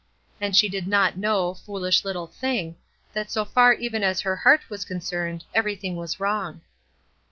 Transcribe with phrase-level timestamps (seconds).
[0.41, 2.75] And she did not know, foolish little thing,
[3.13, 6.61] that so far even as her heart was concerned everything was wrong.